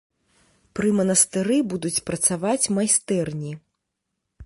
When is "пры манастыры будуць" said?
0.79-1.93